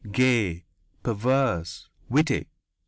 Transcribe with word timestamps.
gay, 0.11 0.65
perverse, 1.03 1.87
witty.... 2.09 2.47